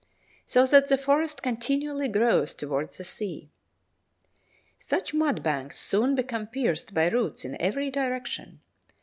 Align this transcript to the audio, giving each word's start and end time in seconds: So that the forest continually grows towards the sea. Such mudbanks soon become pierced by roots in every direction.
So 0.47 0.65
that 0.65 0.87
the 0.87 0.97
forest 0.97 1.43
continually 1.43 2.07
grows 2.07 2.55
towards 2.55 2.97
the 2.97 3.03
sea. 3.03 3.51
Such 4.79 5.13
mudbanks 5.13 5.77
soon 5.79 6.15
become 6.15 6.47
pierced 6.47 6.95
by 6.95 7.07
roots 7.09 7.45
in 7.45 7.55
every 7.61 7.91
direction. 7.91 8.61